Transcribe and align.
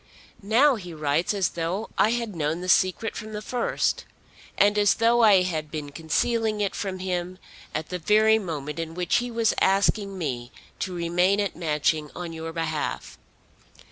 Now 0.41 0.77
he 0.77 0.95
writes 0.95 1.31
as 1.31 1.49
though 1.49 1.91
I 1.95 2.09
had 2.09 2.35
known 2.35 2.61
the 2.61 2.67
secret 2.69 3.15
from 3.15 3.33
the 3.33 3.41
first, 3.43 4.05
and 4.57 4.75
as 4.75 4.95
though 4.95 5.21
I 5.21 5.43
had 5.43 5.69
been 5.69 5.91
concealing 5.91 6.59
it 6.59 6.73
from 6.73 6.97
him 6.97 7.37
at 7.75 7.89
the 7.89 7.99
very 7.99 8.39
moment 8.39 8.79
in 8.79 8.95
which 8.95 9.17
he 9.17 9.29
was 9.29 9.53
asking 9.61 10.17
me 10.17 10.51
to 10.79 10.95
remain 10.95 11.39
at 11.39 11.55
Matching 11.55 12.09
on 12.15 12.33
your 12.33 12.51
behalf. 12.51 13.19